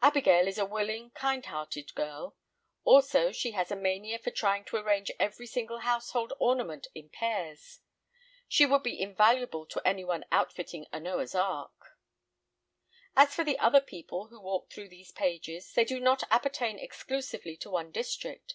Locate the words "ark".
11.34-11.98